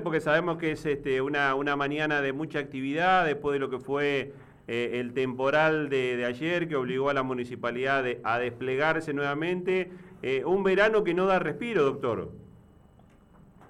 [0.00, 3.78] porque sabemos que es este, una, una mañana de mucha actividad después de lo que
[3.78, 4.32] fue
[4.68, 9.90] eh, el temporal de, ayer que obligó a la municipalidad a desplegarse nuevamente.
[10.22, 12.30] Eh, un verano que no da respiro, doctor.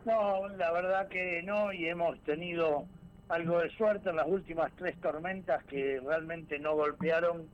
[0.04, 2.86] No, la verdad que no, y hemos tenido
[3.29, 7.48] algo de suerte en las últimas tres tormentas que realmente no golpearon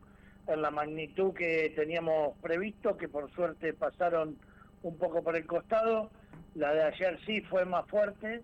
[0.48, 4.36] en la magnitud que teníamos previsto, que por suerte pasaron
[4.82, 6.10] un poco por el costado.
[6.54, 8.42] La de ayer sí fue más fuerte,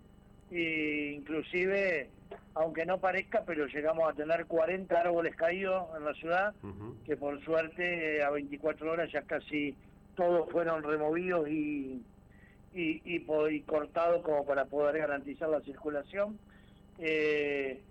[0.51, 2.09] e inclusive,
[2.53, 6.53] aunque no parezca, pero llegamos a tener 40 árboles caídos en la ciudad,
[7.05, 9.75] que por suerte a 24 horas ya casi
[10.15, 12.01] todos fueron removidos y,
[12.73, 16.39] y, y, cortados como para poder garantizar la circulación.
[16.99, 17.81] Eh,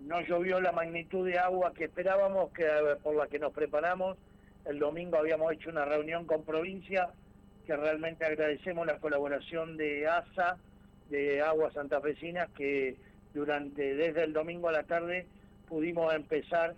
[0.00, 2.66] no llovió la magnitud de agua que esperábamos, que
[3.02, 4.16] por la que nos preparamos.
[4.64, 7.10] El domingo habíamos hecho una reunión con provincia,
[7.66, 10.56] que realmente agradecemos la colaboración de ASA,
[11.10, 12.96] de Aguas Santafesinas, que
[13.34, 15.26] durante desde el domingo a la tarde
[15.68, 16.74] pudimos empezar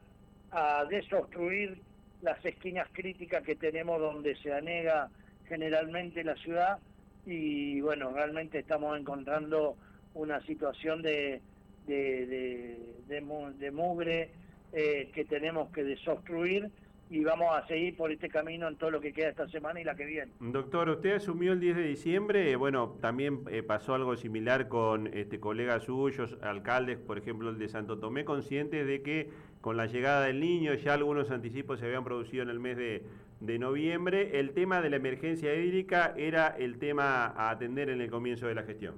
[0.51, 1.79] a desobstruir
[2.23, 5.09] las esquinas críticas que tenemos donde se anega
[5.49, 6.79] generalmente la ciudad
[7.27, 9.77] y bueno, realmente estamos encontrando
[10.15, 11.41] una situación de,
[11.87, 14.31] de, de, mugre
[14.73, 16.71] eh, que tenemos que desobstruir
[17.11, 19.85] y vamos a seguir por este camino en todo lo que queda esta semana y
[19.85, 20.31] la que viene.
[20.39, 25.41] Doctor, usted asumió el 10 de diciembre, bueno, también eh, pasó algo similar con este,
[25.41, 29.29] colegas suyos, alcaldes, por ejemplo el de Santo Tomé, conscientes de que
[29.61, 33.03] con la llegada del niño ya algunos anticipos se habían producido en el mes de,
[33.41, 34.39] de noviembre.
[34.39, 38.55] El tema de la emergencia hídrica era el tema a atender en el comienzo de
[38.55, 38.95] la gestión.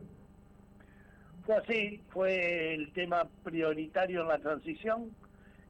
[1.46, 5.10] Fue así, fue el tema prioritario en la transición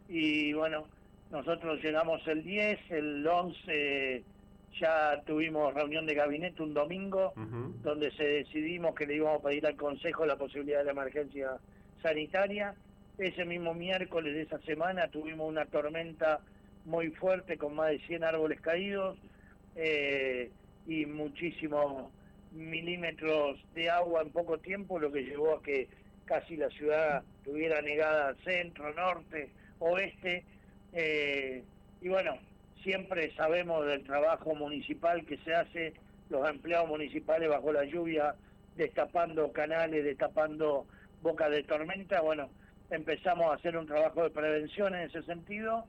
[0.09, 0.85] y bueno,
[1.33, 4.23] nosotros llegamos el 10, el 11
[4.79, 7.33] ya tuvimos reunión de gabinete un domingo,
[7.83, 11.53] donde se decidimos que le íbamos a pedir al Consejo la posibilidad de la emergencia
[12.03, 12.75] sanitaria.
[13.17, 16.41] Ese mismo miércoles de esa semana tuvimos una tormenta
[16.85, 19.17] muy fuerte con más de 100 árboles caídos
[19.77, 20.51] eh,
[20.87, 22.11] y muchísimos
[22.53, 25.89] milímetros de agua en poco tiempo, lo que llevó a que
[26.27, 30.45] casi la ciudad estuviera negada centro, norte, oeste
[30.93, 31.65] eh,
[32.01, 32.39] y bueno,
[32.83, 35.95] siempre sabemos del trabajo municipal que se hace,
[36.29, 38.35] los empleados municipales bajo la lluvia,
[38.77, 40.87] destapando canales, destapando
[41.23, 42.21] bocas de tormenta.
[42.21, 42.51] Bueno,
[42.91, 45.87] empezamos a hacer un trabajo de prevención en ese sentido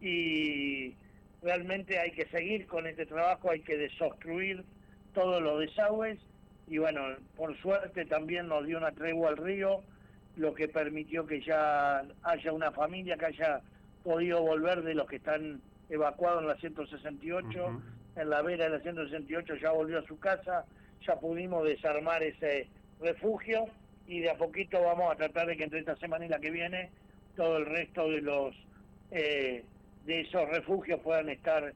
[0.00, 0.94] y
[1.42, 4.64] realmente hay que seguir con este trabajo, hay que desobstruir
[5.12, 6.18] todos los desagües
[6.66, 7.00] y bueno,
[7.36, 9.82] por suerte también nos dio una tregua al río,
[10.36, 13.60] lo que permitió que ya haya una familia que haya
[14.04, 17.82] podido volver de los que están evacuados en la 168,
[18.16, 20.64] en la vera de la 168 ya volvió a su casa,
[21.06, 22.68] ya pudimos desarmar ese
[23.00, 23.64] refugio
[24.06, 26.50] y de a poquito vamos a tratar de que entre esta semana y la que
[26.50, 26.90] viene
[27.36, 28.54] todo el resto de los
[29.10, 29.64] eh,
[30.04, 31.72] de esos refugios puedan estar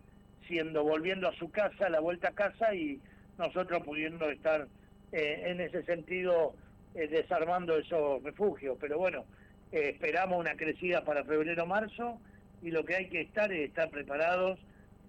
[0.47, 3.01] siendo volviendo a su casa, la vuelta a casa y
[3.39, 4.67] nosotros pudiendo estar
[5.13, 6.55] eh, en ese sentido
[6.95, 8.77] eh, desarmando esos refugios.
[8.81, 9.25] Pero bueno,
[9.73, 12.19] eh, esperamos una crecida para febrero-marzo
[12.63, 14.59] y lo que hay que estar es estar preparados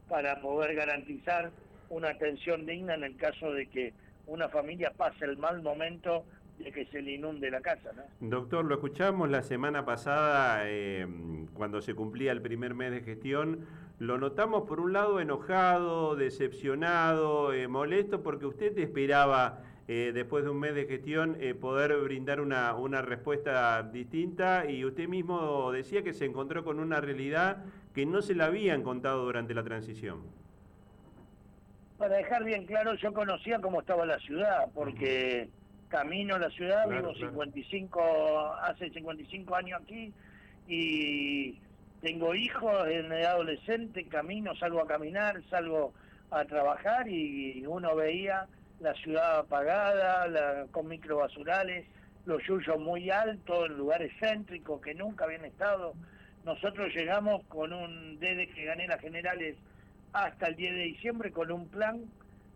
[0.07, 1.51] para poder garantizar
[1.89, 3.93] una atención digna en el caso de que
[4.27, 6.23] una familia pase el mal momento
[6.59, 7.91] de que se le inunde la casa.
[8.19, 11.07] Doctor, lo escuchamos la semana pasada eh,
[11.53, 13.65] cuando se cumplía el primer mes de gestión.
[13.97, 20.51] Lo notamos por un lado enojado, decepcionado, eh, molesto, porque usted esperaba eh, después de
[20.51, 26.03] un mes de gestión, eh, poder brindar una, una respuesta distinta y usted mismo decía
[26.03, 30.21] que se encontró con una realidad que no se la habían contado durante la transición.
[31.97, 35.49] Para dejar bien claro, yo conocía cómo estaba la ciudad, porque
[35.87, 40.13] camino a la ciudad, vivo 55, hace 55 años aquí
[40.67, 41.57] y
[42.03, 45.93] tengo hijos en edad adolescente, camino, salgo a caminar, salgo
[46.29, 48.45] a trabajar y uno veía
[48.79, 51.85] la ciudad apagada, con microbasurales,
[52.25, 55.93] los yuyos muy altos, en lugares céntricos que nunca habían estado.
[56.45, 59.55] Nosotros llegamos con un, desde que gané las generales
[60.13, 62.01] hasta el 10 de diciembre, con un plan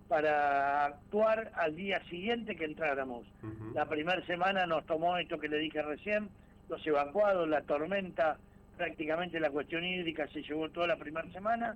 [0.07, 3.25] para actuar al día siguiente que entráramos.
[3.74, 6.30] La primera semana nos tomó esto que le dije recién,
[6.69, 8.38] los evacuados, la tormenta,
[8.77, 11.75] prácticamente la cuestión hídrica se llevó toda la primera semana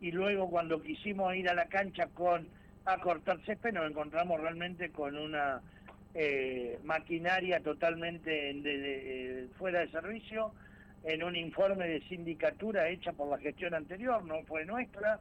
[0.00, 2.48] y luego cuando quisimos ir a la cancha con
[2.84, 5.60] a cortar césped nos encontramos realmente con una
[6.14, 10.52] eh, maquinaria totalmente fuera de servicio,
[11.04, 15.18] en un informe de sindicatura hecha por la gestión anterior, no fue nuestra,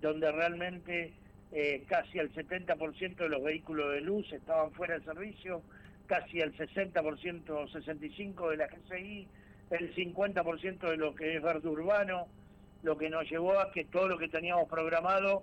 [0.00, 1.12] donde realmente
[1.52, 5.62] eh, casi el 70% de los vehículos de luz estaban fuera de servicio,
[6.06, 6.92] casi el 60%,
[7.44, 9.28] 65% de la GCI,
[9.70, 12.26] el 50% de lo que es verde urbano,
[12.82, 15.42] lo que nos llevó a que todo lo que teníamos programado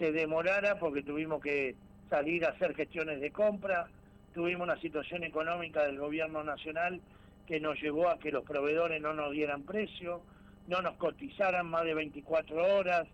[0.00, 1.76] se demorara porque tuvimos que
[2.08, 3.86] salir a hacer gestiones de compra,
[4.32, 7.00] tuvimos una situación económica del gobierno nacional
[7.46, 10.22] que nos llevó a que los proveedores no nos dieran precio,
[10.68, 13.06] no nos cotizaran más de 24 horas.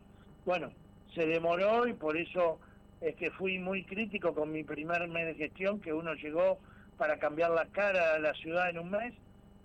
[0.44, 0.70] Bueno,
[1.14, 2.60] se demoró y por eso
[3.00, 6.58] es que fui muy crítico con mi primer mes de gestión, que uno llegó
[6.96, 9.12] para cambiar la cara a la ciudad en un mes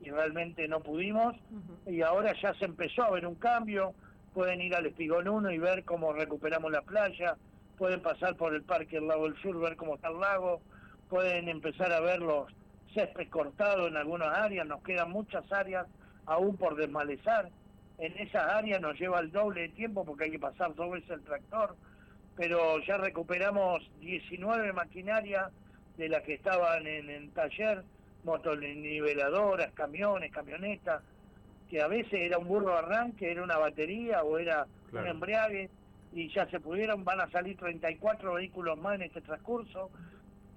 [0.03, 1.35] y realmente no pudimos.
[1.85, 3.94] Y ahora ya se empezó a ver un cambio.
[4.33, 7.36] Pueden ir al Espigón 1 y ver cómo recuperamos la playa.
[7.78, 10.62] Pueden pasar por el Parque del Lago del Sur, ver cómo está el lago.
[11.10, 12.48] Pueden empezar a ver los
[12.94, 14.66] césped cortados en algunas áreas.
[14.66, 15.86] Nos quedan muchas áreas
[16.25, 17.50] aún por desmalezar.
[17.98, 21.10] En esas áreas nos lleva el doble de tiempo porque hay que pasar dos veces
[21.10, 21.75] el tractor.
[22.38, 25.51] Pero ya recuperamos 19 maquinarias
[25.98, 27.83] de las que estaban en el taller
[28.24, 31.04] motoniveladoras, camiones, camionetas,
[31.71, 35.69] que a veces era un burro arranque, era una batería o era un embriague,
[36.12, 39.89] y ya se pudieron, van a salir 34 vehículos más en este transcurso.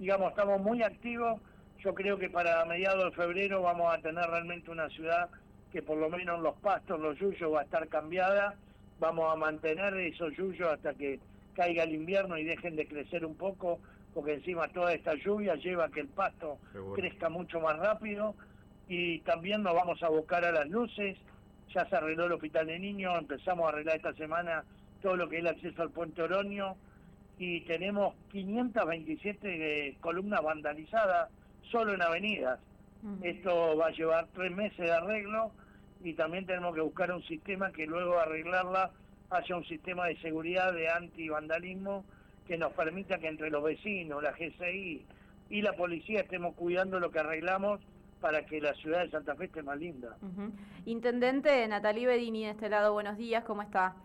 [0.00, 1.40] Digamos, estamos muy activos.
[1.78, 5.28] Yo creo que para mediados de febrero vamos a tener realmente una ciudad
[5.70, 8.56] que por lo menos los pastos, los yuyos va a estar cambiada.
[8.98, 11.20] Vamos a mantener esos yuyos hasta que
[11.54, 13.78] caiga el invierno y dejen de crecer un poco
[14.12, 16.58] porque encima toda esta lluvia lleva a que el pasto
[16.96, 18.34] crezca mucho más rápido
[18.88, 21.16] y también nos vamos a abocar a las luces,
[21.72, 24.64] ya se arregló el hospital de niños, empezamos a arreglar esta semana
[25.02, 26.76] todo lo que es el acceso al puente Oroño
[27.38, 31.30] y tenemos 527 eh, columnas vandalizadas
[31.70, 32.60] solo en avenidas.
[33.22, 35.50] Esto va a llevar tres meses de arreglo
[36.02, 38.92] y también tenemos que buscar un sistema que luego de arreglarla
[39.28, 42.04] haya un sistema de seguridad de anti-vandalismo
[42.46, 45.04] que nos permita que entre los vecinos, la GCI
[45.50, 47.80] y la policía estemos cuidando lo que arreglamos
[48.24, 50.16] para que la ciudad de Santa Fe esté más linda.
[50.86, 53.96] Intendente Natalí Bedini de este lado, buenos días, ¿cómo está?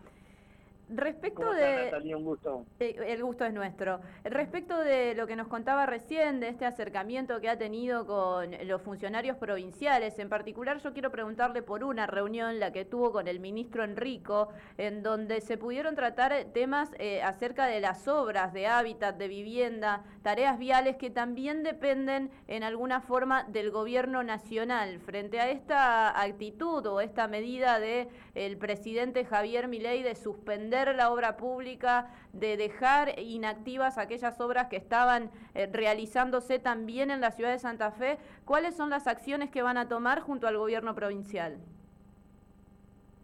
[0.92, 2.14] Respecto de...
[2.16, 2.64] un gusto.
[2.80, 4.00] Eh, el gusto es nuestro.
[4.24, 8.82] Respecto de lo que nos contaba recién, de este acercamiento que ha tenido con los
[8.82, 13.38] funcionarios provinciales, en particular yo quiero preguntarle por una reunión, la que tuvo con el
[13.38, 14.48] ministro Enrico,
[14.78, 20.04] en donde se pudieron tratar temas eh, acerca de las obras de hábitat, de vivienda,
[20.22, 24.98] tareas viales que también dependen en alguna forma del gobierno nacional.
[24.98, 31.10] Frente a esta actitud o esta medida del el presidente Javier Milei de suspender la
[31.10, 37.50] obra pública, de dejar inactivas aquellas obras que estaban eh, realizándose también en la ciudad
[37.50, 38.18] de Santa Fe.
[38.44, 41.58] ¿Cuáles son las acciones que van a tomar junto al gobierno provincial?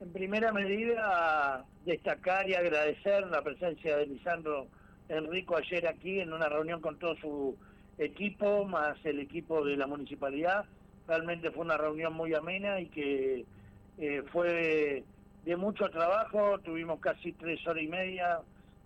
[0.01, 4.67] En primera medida, destacar y agradecer la presencia de Lisandro
[5.09, 7.57] Enrico ayer aquí en una reunión con todo su
[7.99, 10.67] equipo, más el equipo de la municipalidad.
[11.09, 13.47] Realmente fue una reunión muy amena y que
[13.99, 15.05] eh, fue
[15.47, 18.41] de mucho trabajo, tuvimos casi tres horas y media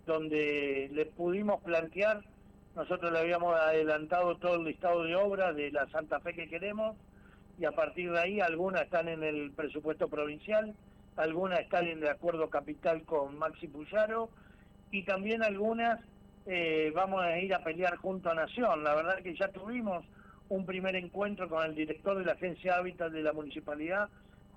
[0.05, 2.21] donde le pudimos plantear,
[2.75, 6.95] nosotros le habíamos adelantado todo el listado de obras de la Santa Fe que queremos
[7.57, 10.75] y a partir de ahí algunas están en el presupuesto provincial,
[11.15, 14.29] algunas están en el acuerdo capital con Maxi Puyaro
[14.91, 15.99] y también algunas
[16.45, 18.83] eh, vamos a ir a pelear junto a Nación.
[18.83, 20.05] La verdad que ya tuvimos
[20.49, 24.09] un primer encuentro con el director de la Agencia Hábitat de la Municipalidad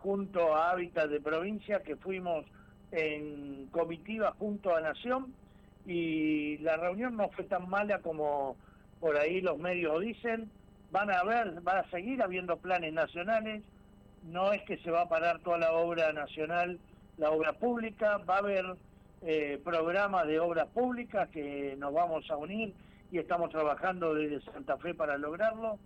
[0.04, 2.44] junto a Hábitat de Provincia, que fuimos
[2.92, 5.32] en comitiva junto a Nación
[5.86, 8.54] y la reunión no fue tan mala como
[9.00, 10.50] por ahí los medios dicen.
[10.90, 13.62] Van a haber, van a seguir habiendo planes nacionales,
[14.24, 16.78] no es que se va a parar toda la obra nacional,
[17.16, 18.76] la obra pública, va a haber
[19.22, 22.74] eh, programas de obras públicas que nos vamos a unir
[23.10, 25.78] y estamos trabajando desde Santa Fe para lograrlo.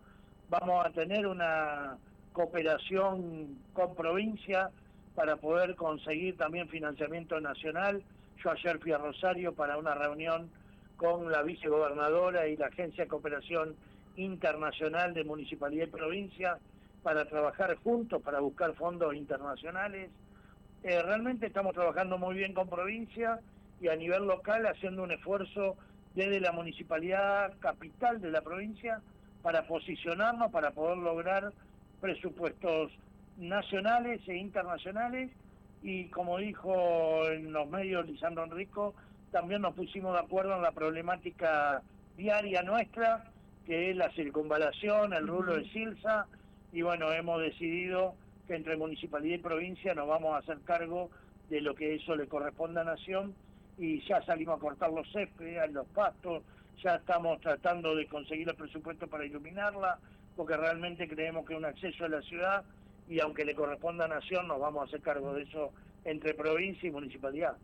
[0.50, 1.96] Vamos a tener una
[2.38, 4.70] cooperación con provincia
[5.16, 8.00] para poder conseguir también financiamiento nacional.
[8.44, 10.48] Yo ayer fui a Rosario para una reunión
[10.96, 13.74] con la vicegobernadora y la Agencia de Cooperación
[14.14, 16.58] Internacional de Municipalidad y Provincia
[17.02, 20.08] para trabajar juntos, para buscar fondos internacionales.
[20.84, 23.40] Eh, realmente estamos trabajando muy bien con provincia
[23.80, 25.76] y a nivel local haciendo un esfuerzo
[26.14, 29.00] desde la municipalidad capital de la provincia
[29.42, 31.52] para posicionarnos, para poder lograr
[32.00, 32.92] presupuestos
[33.36, 35.30] nacionales e internacionales.
[35.82, 38.94] Y como dijo en los medios Lisandro Enrico,
[39.30, 41.82] también nos pusimos de acuerdo en la problemática
[42.16, 43.30] diaria nuestra,
[43.66, 46.26] que es la circunvalación, el rulo de Silsa,
[46.72, 48.14] y bueno, hemos decidido
[48.46, 51.10] que entre municipalidad y provincia nos vamos a hacer cargo
[51.48, 53.34] de lo que eso le corresponde a Nación,
[53.76, 56.42] y ya salimos a cortar los céspedes, los pastos,
[56.82, 59.98] ya estamos tratando de conseguir el presupuesto para iluminarla,
[60.38, 62.62] porque realmente creemos que un acceso a la ciudad
[63.08, 65.72] y aunque le corresponda a Nación, nos vamos a hacer cargo de eso
[66.04, 67.56] entre provincia y municipalidad.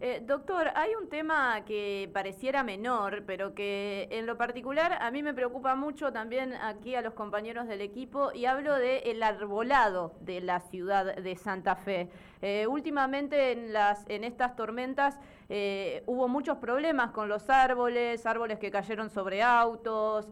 [0.00, 5.24] Eh, doctor, hay un tema que pareciera menor, pero que en lo particular a mí
[5.24, 10.40] me preocupa mucho también aquí a los compañeros del equipo y hablo el arbolado de
[10.40, 12.08] la ciudad de Santa Fe.
[12.42, 18.58] Eh, últimamente en, las, en estas tormentas eh, hubo muchos problemas con los árboles, árboles
[18.58, 20.28] que cayeron sobre autos,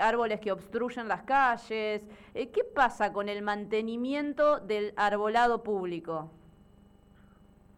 [0.00, 2.02] árboles que obstruyen las calles.
[2.32, 6.30] ¿Qué pasa con el mantenimiento del arbolado público?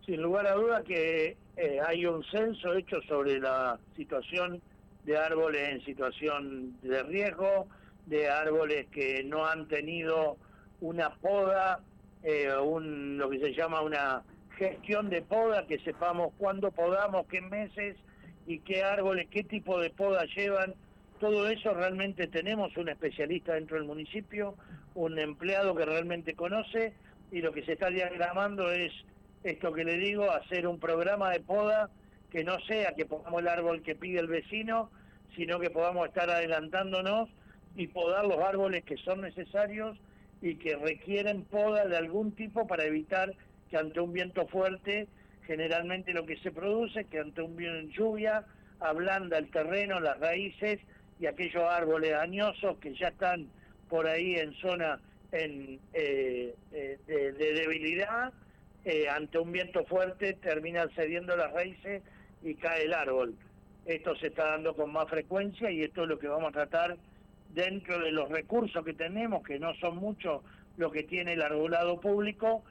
[0.07, 4.61] Sin lugar a duda que eh, hay un censo hecho sobre la situación
[5.05, 7.67] de árboles en situación de riesgo,
[8.05, 10.37] de árboles que no han tenido
[10.81, 11.81] una poda,
[12.23, 14.23] eh, un, lo que se llama una
[14.57, 17.97] gestión de poda, que sepamos cuándo podamos, qué meses
[18.47, 20.75] y qué árboles, qué tipo de poda llevan.
[21.21, 24.55] Todo eso realmente tenemos un especialista dentro del municipio,
[24.95, 26.95] un empleado que realmente conoce
[27.31, 28.93] y lo que se está diagramando es
[29.45, 31.91] esto que le digo, hacer un programa de poda
[32.31, 34.91] que no sea que pongamos el árbol que pide el vecino,
[35.37, 37.29] sino que podamos estar adelantándonos
[37.77, 39.97] y podar los árboles que son necesarios
[40.41, 43.33] y que requieren poda de algún tipo para evitar
[43.71, 45.09] que ante un viento fuerte,
[45.47, 48.45] generalmente lo que se produce es que ante un viento lluvia
[48.81, 50.81] ablanda el terreno, las raíces
[51.19, 53.49] y aquellos árboles añosos que ya están
[53.89, 55.01] por ahí en zona
[55.33, 58.33] en, eh, eh, de debilidad
[58.85, 62.03] eh, ante un viento fuerte terminan cediendo las raíces
[62.43, 63.35] y cae el árbol.
[63.85, 66.97] Esto se está dando con más frecuencia y esto es lo que vamos a tratar
[67.53, 70.43] dentro de los recursos que tenemos, que no son muchos
[70.77, 72.63] lo que tiene el arbolado público,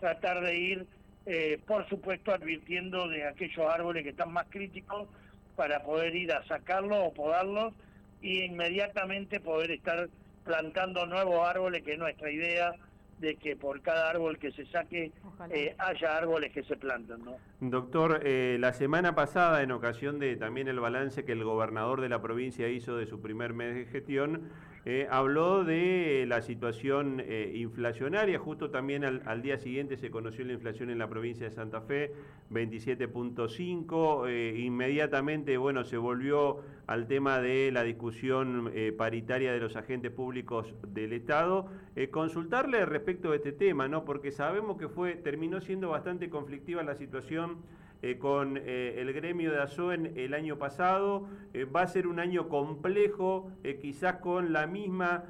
[0.00, 0.86] tratar de ir,
[1.26, 5.08] eh, por supuesto, advirtiendo de aquellos árboles que están más críticos
[5.56, 7.72] para poder ir a sacarlos o podarlos
[8.20, 10.08] y inmediatamente poder estar
[10.44, 12.74] plantando nuevos árboles, que es nuestra idea
[13.20, 15.12] de que por cada árbol que se saque
[15.50, 17.24] eh, haya árboles que se planten.
[17.24, 17.36] ¿no?
[17.60, 22.08] Doctor, eh, la semana pasada, en ocasión de también el balance que el gobernador de
[22.08, 24.50] la provincia hizo de su primer mes de gestión,
[24.84, 27.22] eh, habló de la situación
[27.54, 31.80] inflacionaria, justo también al, día siguiente se conoció la inflación en la provincia de Santa
[31.80, 32.12] Fe,
[32.50, 40.74] 27.5, inmediatamente bueno, se volvió al tema de la discusión paritaria de los agentes públicos
[40.88, 41.68] del Estado.
[42.10, 44.04] consultarle respecto de este tema, ¿no?
[44.04, 47.58] porque sabemos que fue terminó siendo bastante conflictiva la situación
[48.02, 51.26] eh, con eh, el gremio de ASOEN el año pasado.
[51.54, 55.24] Eh, va a ser un año complejo, quizás con la misma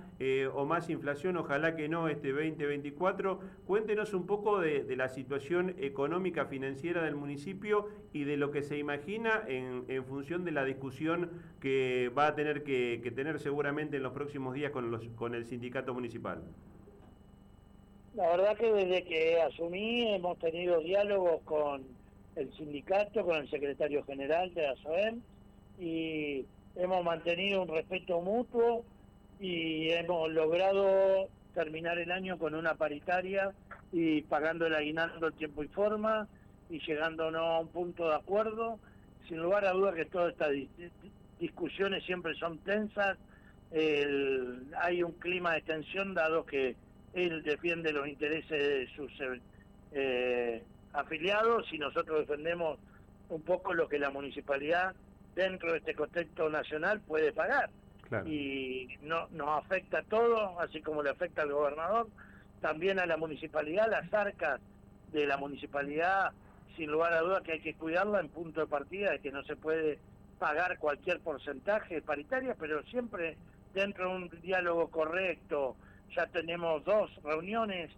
[0.54, 3.40] o más inflación, ojalá que no, este 2024.
[3.66, 8.78] Cuéntenos un poco de, la situación económica financiera del municipio y de lo que se
[8.78, 11.30] imagina en, función de la discusión
[11.60, 15.92] que va a tener que, tener seguramente en los próximos días con, con el sindicato
[15.92, 16.42] municipal.
[18.14, 21.82] La verdad que desde que asumí hemos tenido diálogos con
[22.36, 25.20] el sindicato, con el secretario general de la SOEM
[25.78, 26.44] y
[26.76, 28.84] hemos mantenido un respeto mutuo
[29.40, 33.52] y hemos logrado terminar el año con una paritaria
[33.92, 36.28] y pagando el aguinaldo el tiempo y forma
[36.68, 38.78] y llegándonos a un punto de acuerdo.
[39.28, 40.50] Sin lugar a dudas que todas estas
[41.38, 43.16] discusiones siempre son tensas,
[43.72, 46.76] hay un clima de tensión dado que
[47.14, 49.12] él defiende los intereses de sus
[49.92, 50.62] eh,
[50.94, 52.78] afiliados y nosotros defendemos
[53.28, 54.94] un poco lo que la municipalidad
[55.34, 57.70] dentro de este contexto nacional puede pagar.
[58.26, 62.06] Y no, nos afecta a todos, así como le afecta al gobernador,
[62.60, 64.60] también a la municipalidad, las arcas
[65.10, 66.30] de la municipalidad,
[66.76, 69.42] sin lugar a dudas que hay que cuidarla en punto de partida, de que no
[69.42, 69.98] se puede
[70.38, 73.36] pagar cualquier porcentaje paritaria, pero siempre
[73.72, 75.76] dentro de un diálogo correcto,
[76.14, 77.90] ya tenemos dos reuniones,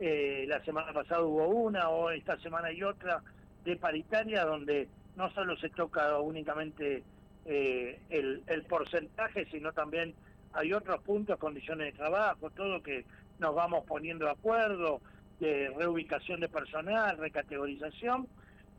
[0.00, 3.22] eh, la semana pasada hubo una, o esta semana hay otra,
[3.64, 7.02] de paritaria, donde no solo se toca únicamente
[7.46, 10.14] eh, el, porcentaje, sino también
[10.52, 13.04] hay otros puntos, condiciones de trabajo, todo que
[13.38, 15.00] nos vamos poniendo de acuerdo,
[15.40, 18.28] de reubicación de personal, recategorización,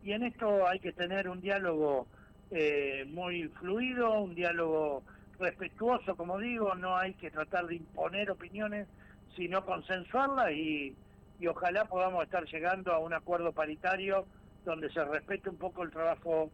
[0.04, 2.08] y en esto hay que tener un diálogo
[2.52, 5.04] eh, muy fluido, un diálogo
[5.40, 8.88] respetuoso, como digo, no hay que tratar de imponer opiniones,
[9.36, 10.96] sino consensuarlas y,
[11.40, 14.26] y ojalá podamos estar llegando a un acuerdo paritario
[14.64, 16.52] donde se respete un poco el trabajo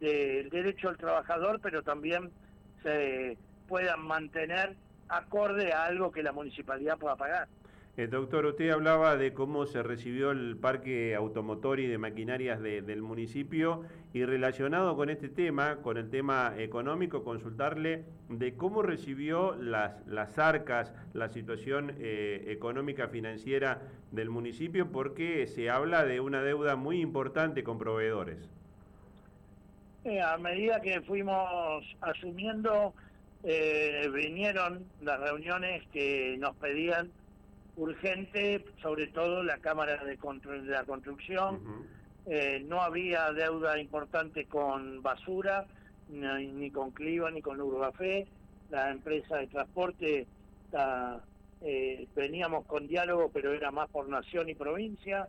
[0.00, 2.30] del derecho del trabajador, pero también
[2.82, 3.36] se
[3.68, 4.76] puedan mantener
[5.08, 7.48] acorde a algo que la municipalidad pueda pagar.
[7.98, 13.02] Eh, doctor, usted hablaba de cómo se recibió el parque automotor y de maquinarias del
[13.02, 13.84] municipio
[14.14, 20.38] y relacionado con este tema, con el tema económico, consultarle de cómo recibió las, las
[20.38, 26.98] arcas, la situación eh, económica financiera del municipio, porque se habla de una deuda muy
[26.98, 28.38] importante con proveedores.
[30.04, 32.94] Eh, a medida que fuimos asumiendo,
[33.44, 37.10] vinieron las reuniones que nos pedían
[37.76, 41.60] urgente, sobre todo la Cámara de, Control de la Construcción.
[42.26, 45.66] Eh, no había deuda importante con basura,
[46.08, 48.26] ni, con Cliva, ni con Urbafé.
[48.70, 50.26] La empresa de transporte
[51.62, 55.28] eh, veníamos con diálogo, pero era más por nación y provincia.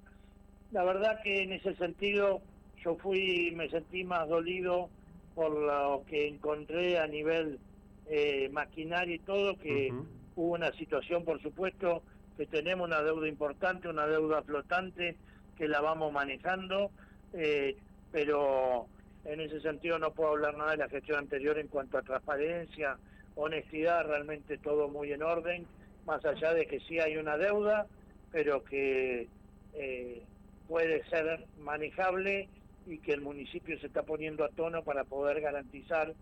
[0.72, 2.42] La verdad que en ese sentido
[2.84, 4.90] yo fui, me sentí más dolido
[5.36, 7.60] por lo que encontré a nivel
[8.08, 9.94] eh, maquinaria y todo, que
[10.36, 12.04] hubo una situación, por supuesto,
[12.38, 15.16] que tenemos una deuda importante, una deuda flotante
[15.58, 16.92] que la vamos manejando,
[17.34, 17.76] eh,
[18.12, 18.88] pero
[19.26, 22.98] en ese sentido no puedo hablar nada de la gestión anterior en cuanto a transparencia,
[23.36, 25.66] honestidad, realmente todo muy en orden,
[26.06, 27.88] más allá de que sí hay una deuda,
[28.32, 29.28] pero que
[29.74, 30.24] eh,
[30.68, 32.50] puede ser manejable
[32.86, 36.14] y que el municipio se está poniendo a tono para poder garantizar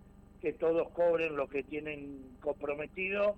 [0.42, 3.36] que todos cobren lo que tienen comprometido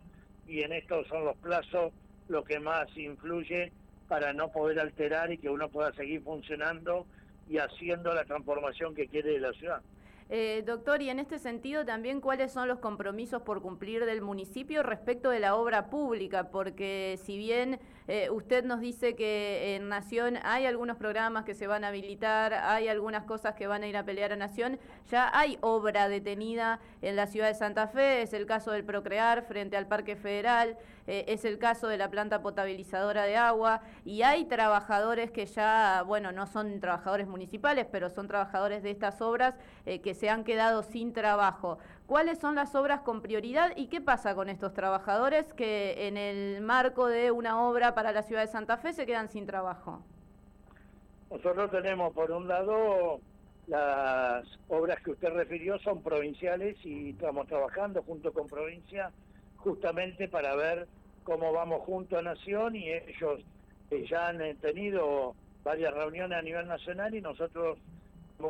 [0.47, 1.93] y en estos son los plazos
[2.27, 3.71] lo que más influye
[4.07, 7.07] para no poder alterar y que uno pueda seguir funcionando
[7.47, 9.81] y haciendo la transformación que quiere de la ciudad.
[10.29, 14.81] Eh, doctor, y en este sentido también cuáles son los compromisos por cumplir del municipio
[14.81, 20.39] respecto de la obra pública, porque si bien eh, usted nos dice que en Nación
[20.43, 23.97] hay algunos programas que se van a habilitar, hay algunas cosas que van a ir
[23.97, 28.33] a pelear a Nación, ya hay obra detenida en la ciudad de Santa Fe, es
[28.33, 32.41] el caso del Procrear frente al Parque Federal, eh, es el caso de la planta
[32.41, 38.27] potabilizadora de agua, y hay trabajadores que ya, bueno, no son trabajadores municipales, pero son
[38.27, 41.77] trabajadores de estas obras que se han quedado sin trabajo.
[42.07, 46.61] ¿Cuáles son las obras con prioridad y qué pasa con estos trabajadores que en el
[46.61, 50.01] marco de una obra para la ciudad de Santa Fe se quedan sin trabajo?
[51.29, 53.19] Nosotros tenemos, por un lado,
[53.67, 59.11] las obras que usted refirió son provinciales y estamos trabajando junto con provincia
[59.57, 60.87] justamente para ver
[61.23, 63.41] cómo vamos junto a Nación y ellos
[63.91, 67.79] eh, ya han tenido varias reuniones a nivel nacional y nosotros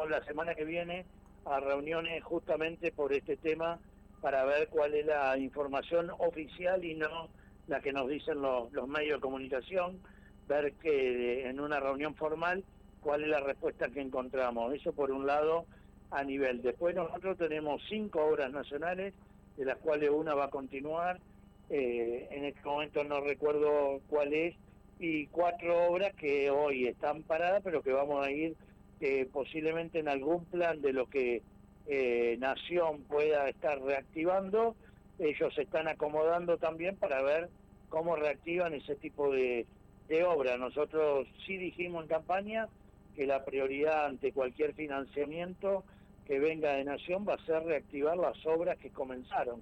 [0.09, 1.05] la semana que viene
[1.45, 3.79] a reuniones justamente por este tema
[4.21, 7.29] para ver cuál es la información oficial y no
[7.67, 9.99] la que nos dicen los, medios de comunicación,
[10.47, 12.63] ver que en una reunión formal
[13.01, 14.73] cuál es la respuesta que encontramos.
[14.73, 15.65] Eso por un lado
[16.11, 16.61] a nivel.
[16.61, 19.13] Después nosotros tenemos cinco obras nacionales,
[19.57, 21.19] de las cuales una va a continuar,
[21.69, 24.55] eh, en este momento no recuerdo cuál es,
[24.99, 28.55] y cuatro obras que hoy están paradas, pero que vamos a ir
[29.03, 31.41] que posiblemente en algún plan de lo que
[31.87, 34.77] eh, Nación pueda estar reactivando,
[35.19, 37.49] ellos se están acomodando también para ver
[37.89, 39.67] cómo reactivan ese tipo de,
[40.07, 40.55] de obra.
[40.57, 42.69] Nosotros sí dijimos en campaña
[43.13, 45.83] que la prioridad ante cualquier financiamiento
[46.25, 49.61] que venga de Nación va a ser reactivar las obras que comenzaron.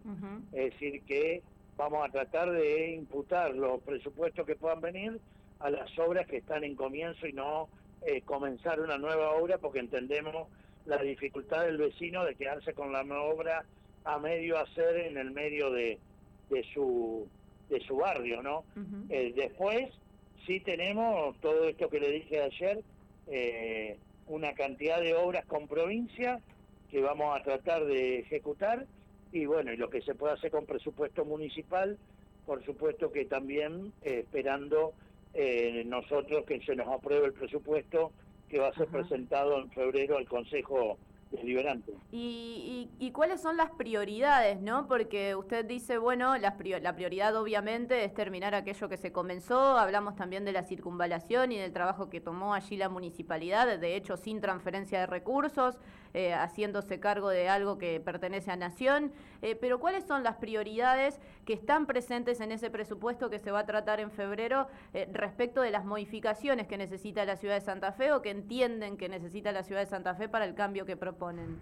[0.52, 1.42] Es decir, que
[1.78, 5.20] vamos a tratar de imputar los presupuestos que puedan venir
[5.58, 7.70] a las obras que están en comienzo y no
[8.04, 10.48] eh, comenzar una nueva obra porque entendemos
[10.86, 13.66] la dificultad del vecino de quedarse con la nueva obra
[14.04, 16.00] a medio hacer en el medio de,
[16.50, 17.28] de su
[17.70, 18.66] de su barrio, ¿no?
[19.10, 19.90] Eh, después
[20.46, 22.84] sí tenemos todo esto que le dije ayer,
[23.28, 26.42] eh, una cantidad de obras con provincia
[26.90, 28.86] que vamos a tratar de ejecutar
[29.32, 31.98] y bueno, y lo que se puede hacer con presupuesto municipal,
[32.46, 34.94] por supuesto que también esperando
[35.34, 38.12] eh, nosotros que se nos apruebe el presupuesto
[38.50, 40.98] que va a ser presentado en febrero al Consejo
[41.32, 41.94] Deliberante.
[42.12, 44.88] ¿Y, y, cuáles son las prioridades, no?
[44.88, 50.18] Porque usted dice, bueno, la, la prioridad obviamente es terminar aquello que se comenzó, hablamos
[50.18, 54.42] también de la circunvalación y del trabajo que tomó allí la municipalidad, de hecho sin
[54.42, 55.80] transferencia de recursos,
[56.14, 61.22] eh, haciéndose cargo de algo que pertenece a Nación, eh, pero ¿cuáles son las prioridades
[61.46, 65.62] que están presentes en ese presupuesto que se va a tratar en febrero eh, respecto
[65.62, 69.52] de las modificaciones que necesita la ciudad de Santa Fe o que entienden que necesita
[69.52, 71.58] la ciudad de Santa Fe para el cambio que proponen?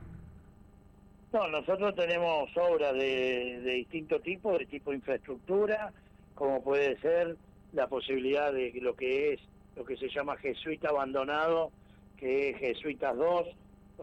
[1.32, 5.94] No, nosotros tenemos obras de, de distinto tipo, de tipo infraestructura,
[6.34, 7.38] como puede ser
[7.74, 9.39] la posibilidad de lo que es
[9.76, 11.72] lo que se llama jesuita abandonado,
[12.18, 13.48] que es Jesuitas 2,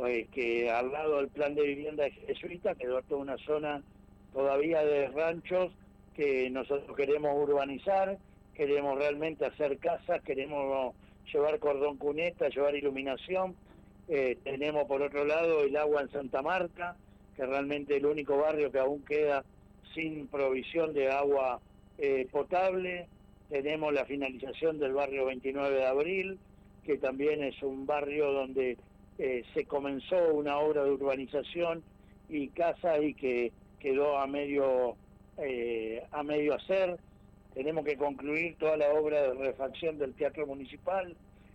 [0.06, 3.82] eh, que al lado del plan de vivienda de jesuita quedó toda una zona
[4.36, 5.72] todavía de ranchos
[6.14, 8.18] que nosotros queremos urbanizar,
[8.54, 10.94] queremos realmente hacer casas, queremos
[11.32, 13.56] llevar cordón cuneta, llevar iluminación.
[14.08, 16.96] Eh, tenemos por otro lado el agua en Santa Marta,
[17.34, 19.42] que realmente el único barrio que aún queda
[19.94, 21.62] sin provisión de agua
[21.96, 23.08] eh, potable.
[23.48, 26.38] Tenemos la finalización del barrio 29 de abril,
[26.84, 28.76] que también es un barrio donde
[29.16, 31.82] eh, se comenzó una obra de urbanización
[32.28, 34.96] y casa y que quedó a medio
[36.12, 36.98] a medio hacer.
[37.54, 41.14] Tenemos que concluir toda la obra de refacción del Teatro Municipal,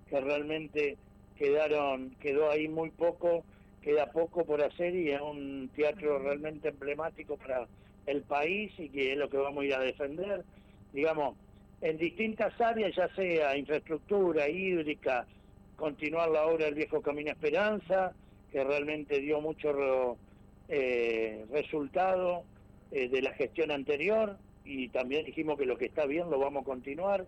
[0.09, 0.97] que realmente
[1.35, 3.43] quedaron, quedó ahí muy poco,
[3.81, 7.67] queda poco por hacer y es un teatro realmente emblemático para
[8.05, 10.43] el país y que es lo que vamos a ir a defender,
[10.93, 11.35] digamos,
[11.81, 15.25] en distintas áreas, ya sea infraestructura, hídrica,
[15.75, 18.13] continuar la obra del viejo Camino Esperanza,
[18.51, 20.17] que realmente dio mucho
[20.73, 22.45] eh, resultado
[22.91, 26.61] eh, de la gestión anterior, y también dijimos que lo que está bien lo vamos
[26.61, 27.25] a continuar.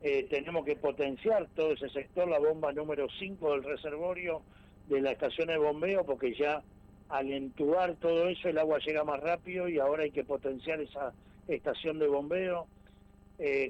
[0.00, 4.42] Eh, tenemos que potenciar todo ese sector, la bomba número 5 del reservorio
[4.88, 6.62] de la estación de bombeo, porque ya
[7.08, 11.12] al entubar todo eso el agua llega más rápido y ahora hay que potenciar esa
[11.48, 12.68] estación de bombeo.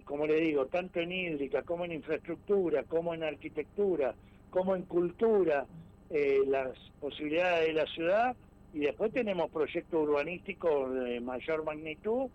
[0.05, 4.15] Como le digo, tanto en hídrica como en infraestructura, como en arquitectura,
[4.51, 5.67] como en cultura,
[6.47, 8.37] las posibilidades de la ciudad
[8.73, 12.31] y después tenemos proyectos urbanísticos de mayor magnitud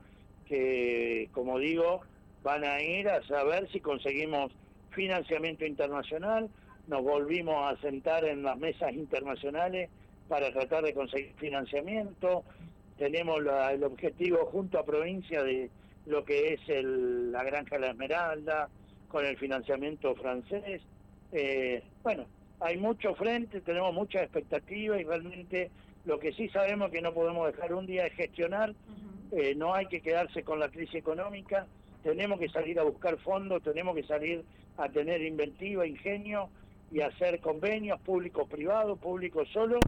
[0.46, 2.02] que, como digo,
[2.44, 4.52] van a ir a saber si conseguimos
[4.92, 6.50] financiamiento internacional,
[6.88, 9.90] nos volvimos a sentar en las mesas internacionales
[10.28, 12.44] para tratar de conseguir financiamiento,
[12.98, 15.70] tenemos el objetivo junto a provincia de
[16.06, 18.70] lo que es la Granja de la Esmeralda,
[19.08, 20.82] con el financiamiento francés.
[21.32, 22.26] Eh, bueno,
[22.60, 25.72] hay mucho frente, tenemos mucha expectativa y realmente
[26.06, 28.74] lo que sí sabemos que no podemos dejar un día de gestionar
[29.36, 31.66] eh, no hay que quedarse con la crisis económica,
[32.04, 34.44] tenemos que salir a buscar fondos, tenemos que salir
[34.78, 36.50] a tener inventiva, ingenio
[36.92, 39.80] y hacer convenios públicos, privados, públicos solo,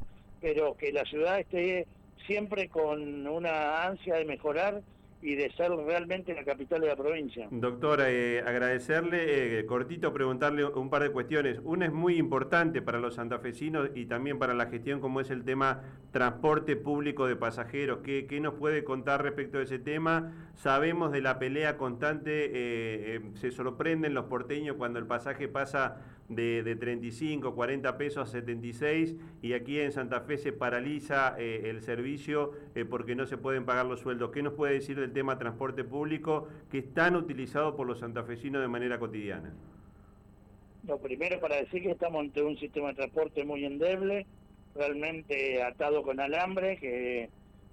[0.42, 1.86] pero que la ciudad esté
[2.26, 4.82] siempre con una ansia de mejorar
[5.22, 7.48] y de ser realmente la capital de la provincia.
[7.50, 11.60] Doctor, eh, agradecerle, eh, cortito preguntarle un par de cuestiones.
[11.64, 15.44] Una es muy importante para los santafesinos y también para la gestión, como es el
[15.44, 18.00] tema transporte público de pasajeros.
[18.04, 20.34] ¿Qué, qué nos puede contar respecto a ese tema?
[20.56, 26.64] Sabemos de la pelea constante, eh, se sorprenden los porteños cuando el pasaje pasa de,
[26.64, 32.52] de, 35, 40 pesos a 76 y aquí en Santa Fe se paraliza el servicio
[32.90, 34.32] porque no se pueden pagar los sueldos.
[34.32, 38.62] ¿Qué nos puede decir del tema transporte público que es tan utilizado por los santafesinos
[38.62, 39.54] de manera cotidiana?
[40.88, 44.28] Lo primero para decir que estamos ante un sistema de transporte muy endeble,
[44.76, 47.30] realmente atado con alambre, que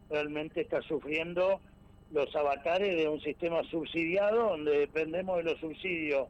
[0.09, 1.61] realmente está sufriendo
[2.11, 6.29] los avatares de un sistema subsidiado donde dependemos de los subsidios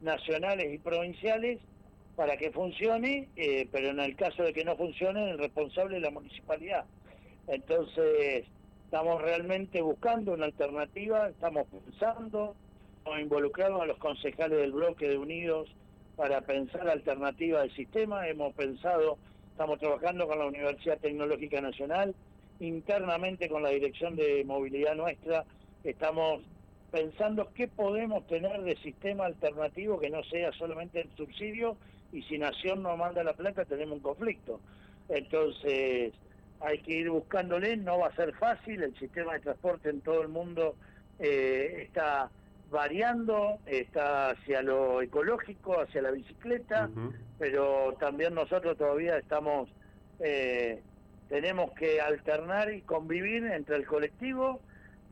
[0.00, 1.58] nacionales y provinciales
[2.16, 6.02] para que funcione, eh, pero en el caso de que no funcione, el responsable es
[6.02, 6.84] la municipalidad.
[7.46, 8.44] Entonces,
[8.88, 12.56] Estamos realmente buscando una alternativa, estamos pensando,
[13.04, 15.68] hemos involucrado a los concejales del bloque de Unidos
[16.16, 19.18] para pensar alternativas del sistema, hemos pensado,
[19.50, 22.14] estamos trabajando con la Universidad Tecnológica Nacional,
[22.60, 25.44] internamente con la Dirección de Movilidad Nuestra,
[25.84, 26.40] estamos
[26.90, 31.76] pensando qué podemos tener de sistema alternativo que no sea solamente el subsidio
[32.12, 34.60] y si Nación no manda la plata tenemos un conflicto.
[35.08, 36.12] Entonces,
[36.60, 40.22] hay que ir buscándole, no va a ser fácil, el sistema de transporte en todo
[40.22, 40.74] el mundo
[41.18, 42.30] eh, está
[42.70, 46.90] variando, está hacia lo ecológico, hacia la bicicleta,
[47.38, 49.70] pero también nosotros todavía estamos,
[50.20, 50.82] eh,
[51.28, 54.60] tenemos que alternar y convivir entre el colectivo,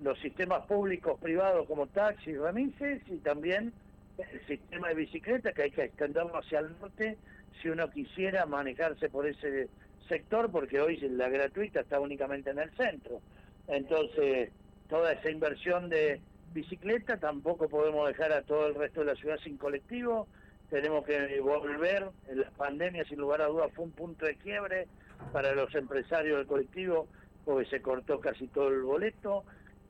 [0.03, 3.73] los sistemas públicos privados como taxis, remises y también
[4.19, 7.17] el sistema de bicicleta que hay que extenderlo hacia el norte
[7.61, 9.69] si uno quisiera manejarse por ese
[10.09, 13.21] sector porque hoy la gratuita está únicamente en el centro.
[13.69, 14.51] Entonces,
[14.89, 16.21] toda esa inversión de
[16.53, 20.29] bicicleta tampoco podemos dejar a todo el resto de la ciudad sin colectivo.
[20.71, 24.89] Tenemos que volver, en las pandemias sin lugar a dudas fue un punto de quiebre
[25.33, 27.09] para los empresarios del colectivo
[27.45, 29.45] porque se cortó casi todo el boleto.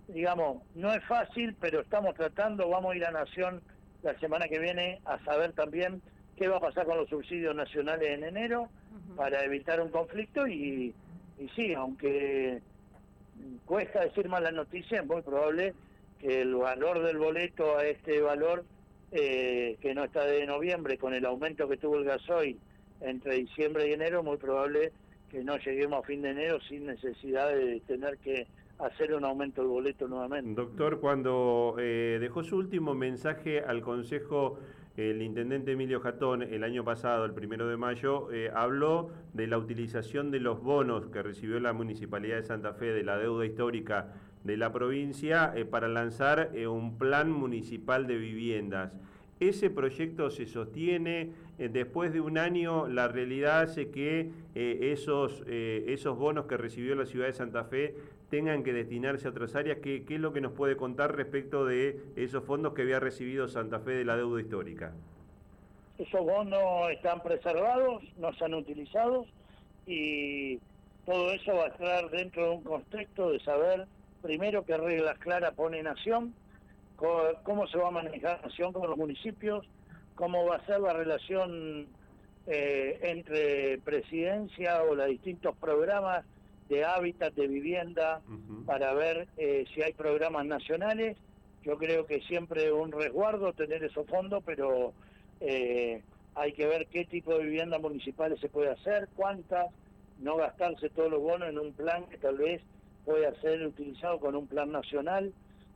[0.08, 3.60] Digamos, no es fácil, pero estamos tratando, vamos a ir a Nación
[4.02, 6.00] la semana que viene a saber también
[6.36, 8.68] qué va a pasar con los subsidios nacionales en enero
[9.16, 10.94] para evitar un conflicto y,
[11.38, 12.60] y sí, aunque
[13.64, 15.74] cuesta decir malas noticias, es muy probable
[16.20, 18.64] que el valor del boleto a este valor
[19.12, 22.58] eh, que no está de noviembre, con el aumento que tuvo el gasoil
[23.00, 24.92] entre diciembre y enero, muy probable
[25.30, 28.46] que no lleguemos a fin de enero sin necesidad de tener que
[28.78, 30.54] hacer un aumento del boleto nuevamente.
[30.54, 34.58] Doctor, cuando eh, dejó su último mensaje al Consejo
[34.96, 39.58] el intendente Emilio Jatón el año pasado, el primero de mayo, eh, habló de la
[39.58, 44.14] utilización de los bonos que recibió la Municipalidad de Santa Fe de la deuda histórica
[44.44, 48.92] de la provincia eh, para lanzar un plan municipal de viviendas.
[49.38, 56.46] Ese proyecto se sostiene, después de un año la realidad hace que esos, esos bonos
[56.46, 57.94] que recibió la ciudad de Santa Fe
[58.30, 59.78] tengan que destinarse a otras áreas.
[59.82, 63.80] ¿Qué, es lo que nos puede contar respecto de esos fondos que había recibido Santa
[63.80, 64.92] Fe de la deuda histórica?
[65.98, 69.26] Esos bonos están preservados, no se han utilizado
[69.86, 70.58] y
[71.06, 73.86] todo eso va a estar dentro de un contexto de saber
[74.20, 76.34] primero qué reglas claras pone Nación,
[76.96, 79.64] cómo se va a manejar Nación con los municipios,
[80.16, 81.86] cómo va a ser la relación
[82.46, 86.24] eh, entre presidencia o los distintos programas
[86.68, 88.20] de hábitat, de vivienda,
[88.66, 91.16] para ver eh, si hay programas nacionales.
[91.62, 94.92] Yo creo que siempre un resguardo tener esos fondos, pero
[95.40, 96.02] eh,
[96.34, 99.66] hay que ver qué tipo de viviendas municipales se puede hacer, cuántas,
[100.20, 102.62] no gastarse todos los bonos en un plan que tal vez
[103.04, 105.32] pueda ser utilizado con un plan nacional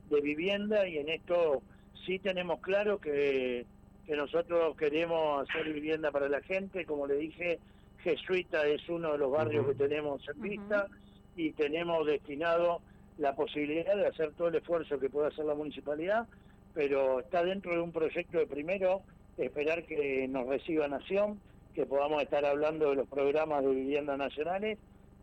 [0.09, 0.87] de vivienda.
[0.87, 1.61] Y en esto
[2.05, 3.65] sí tenemos claro que,
[4.05, 7.59] que nosotros queremos hacer vivienda para la gente, como le dije,
[8.03, 10.87] Jesuita es uno de los barrios que tenemos en vista
[11.35, 12.81] y tenemos destinado
[13.17, 16.27] la posibilidad de hacer todo el esfuerzo que pueda hacer la municipalidad,
[16.73, 19.01] pero está dentro de un proyecto de primero
[19.37, 21.39] esperar que nos reciba Nación,
[21.75, 24.77] que podamos estar hablando de los programas de vivienda nacionales,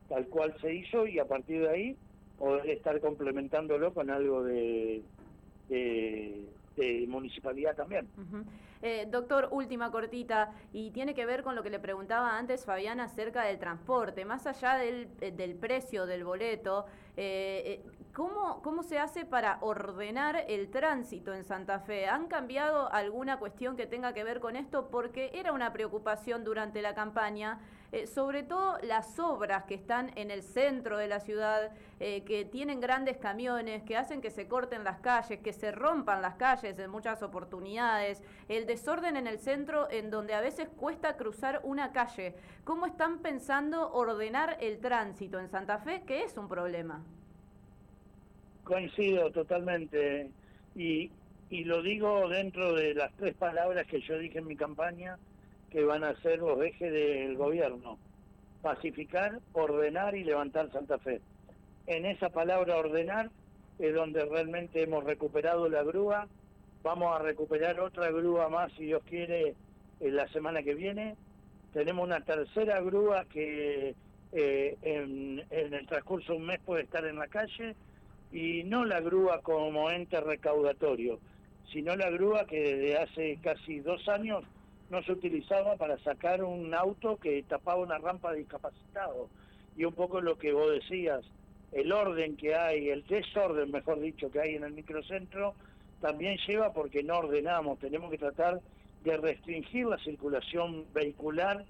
[0.09, 1.97] tal cual se hizo, y a partir de ahí
[2.39, 5.03] poder estar complementándolo con algo de,
[5.69, 8.07] de municipalidad también.
[8.81, 13.01] Eh, doctor, última cortita, y tiene que ver con lo que le preguntaba antes Fabián
[13.01, 14.25] acerca del transporte.
[14.25, 16.87] Más allá del, eh, del precio del boleto,
[17.17, 17.83] eh,
[18.15, 22.07] ¿cómo, ¿cómo se hace para ordenar el tránsito en Santa Fe?
[22.07, 24.89] ¿Han cambiado alguna cuestión que tenga que ver con esto?
[24.91, 27.59] Porque era una preocupación durante la campaña,
[28.07, 33.17] sobre todo las obras que están en el centro de la ciudad, que tienen grandes
[33.17, 37.23] camiones, que hacen que se corten las calles, que se rompan las calles en muchas
[37.23, 42.35] oportunidades, el desorden en el centro en donde a veces cuesta cruzar una calle.
[42.65, 47.03] ¿Cómo están pensando ordenar el tránsito en Santa Fe, que es un problema?
[48.65, 50.31] Coincido totalmente
[50.75, 51.11] y,
[51.49, 55.17] y lo digo dentro de las tres palabras que yo dije en mi campaña
[55.71, 57.99] que van a ser los ejes del gobierno.
[58.63, 61.21] Pacificar, ordenar y levantar Santa Fe.
[61.87, 63.31] En esa palabra ordenar
[63.79, 66.29] es donde realmente hemos recuperado la grúa,
[66.83, 69.55] Vamos a recuperar otra grúa más, si Dios quiere,
[70.01, 71.17] en la semana que viene.
[71.73, 73.95] Tenemos una tercera grúa que
[74.33, 77.75] eh, en, el transcurso de un mes puede estar en la calle
[78.33, 81.19] y no la grúa como ente recaudatorio,
[81.73, 84.45] sino la grúa que desde hace casi dos años
[84.91, 89.29] no se utilizaba para sacar un auto que tapaba una rampa de discapacitado.
[89.77, 91.25] Y un poco lo que vos decías,
[91.73, 95.55] el orden que hay, el desorden, mejor dicho, que hay en el microcentro,
[96.01, 98.61] también lleva porque no ordenamos, tenemos que tratar
[99.05, 101.65] de restringir la circulación vehicular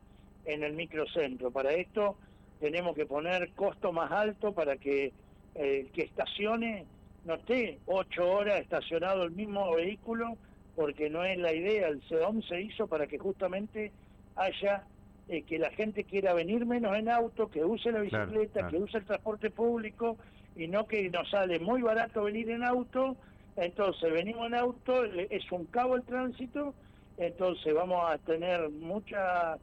[0.45, 1.51] en el microcentro.
[1.51, 2.17] Para esto
[2.61, 5.13] tenemos que poner costo más alto para que
[5.55, 6.87] el eh, que estacione
[7.25, 10.37] no esté ocho horas estacionado el mismo vehículo,
[10.79, 11.89] porque no es la idea.
[11.89, 13.91] El CEOM se hizo para que justamente
[14.37, 14.85] haya
[15.29, 18.99] eh, que la gente quiera venir menos en auto, que use la bicicleta, que use
[18.99, 20.17] el transporte público
[20.55, 23.17] y no que nos sale muy barato venir en auto
[23.59, 26.75] entonces, venimos en auto, es un cabo el tránsito,
[27.17, 29.55] entonces vamos a tener mucha,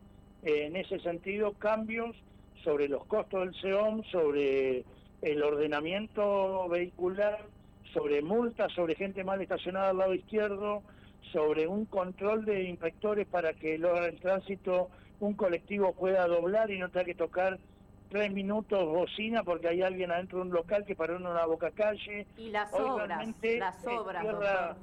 [0.43, 2.13] eh, en ese sentido, cambios
[2.62, 4.84] sobre los costos del SEOM, sobre
[5.21, 7.39] el ordenamiento vehicular,
[7.93, 10.84] sobre multas, sobre gente mal estacionada al lado izquierdo,
[11.31, 16.89] sobre un control de inspectores para que el tránsito, un colectivo pueda doblar y no
[16.89, 17.57] tenga que tocar
[18.09, 21.71] tres minutos bocina porque hay alguien adentro de un local que paró en una boca
[21.71, 22.27] calle.
[22.38, 23.09] Y las obras,
[23.41, 24.77] las obras,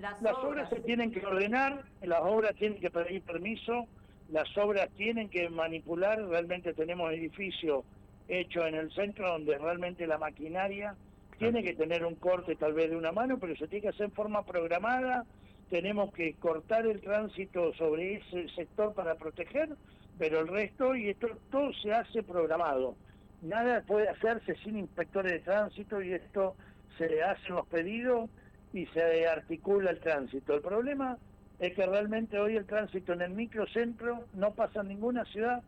[0.00, 0.70] las, obras.
[0.70, 3.86] se tienen que ordenar, las obras tienen que pedir permiso,
[4.30, 7.84] las obras tienen que manipular, realmente tenemos edificios
[8.28, 10.94] hechos en el centro donde realmente la maquinaria
[11.38, 14.06] tiene que tener un corte tal vez de una mano, pero se tiene que hacer
[14.06, 15.24] en forma programada,
[15.72, 19.70] tenemos que cortar el tránsito sobre ese sector para proteger
[20.18, 22.94] pero el resto, y esto todo se hace programado.
[23.40, 26.54] Nada puede hacerse sin inspectores de tránsito y esto
[26.98, 28.28] se hacen los pedidos
[28.74, 30.54] y se articula el tránsito.
[30.54, 31.16] El problema
[31.58, 35.62] es que realmente hoy el tránsito en el microcentro no pasa en ninguna ciudad.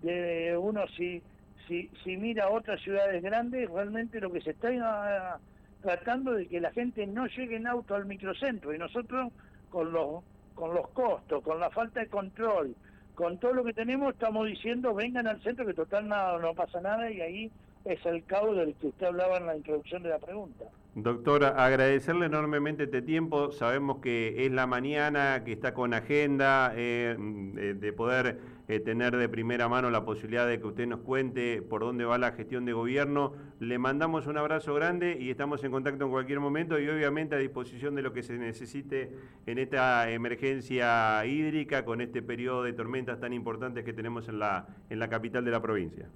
[0.00, 1.22] De uno si,
[1.68, 5.38] si, si mira otras ciudades grandes, realmente lo que se está
[5.82, 9.32] tratando de que la gente no llegue en auto al microcentro y nosotros
[9.68, 10.22] con los
[10.54, 12.76] con los costos, con la falta de control,
[13.14, 16.80] con todo lo que tenemos, estamos diciendo vengan al centro que total nada, no pasa
[16.80, 17.50] nada y ahí
[17.84, 20.66] es el caos del que usted hablaba en la introducción de la pregunta.
[20.94, 23.50] Doctora, agradecerle enormemente este tiempo.
[23.50, 29.26] Sabemos que es la mañana, que está con agenda, eh, de poder eh, tener de
[29.30, 32.74] primera mano la posibilidad de que usted nos cuente por dónde va la gestión de
[32.74, 33.32] gobierno.
[33.58, 37.38] Le mandamos un abrazo grande y estamos en contacto en cualquier momento y obviamente a
[37.38, 43.18] disposición de lo que se necesite en esta emergencia hídrica con este periodo de tormentas
[43.18, 46.10] tan importantes que tenemos en la, en la capital de la provincia.